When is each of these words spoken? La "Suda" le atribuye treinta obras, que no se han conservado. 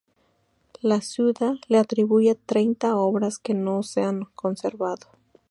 La 0.81 0.99
"Suda" 0.99 1.59
le 1.67 1.77
atribuye 1.77 2.33
treinta 2.33 2.95
obras, 2.97 3.37
que 3.37 3.53
no 3.53 3.83
se 3.83 4.01
han 4.01 4.25
conservado. 4.33 5.05